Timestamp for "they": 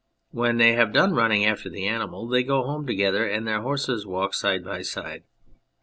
0.57-0.71, 2.27-2.41